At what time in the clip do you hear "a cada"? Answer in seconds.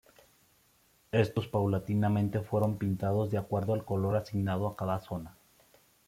4.67-4.99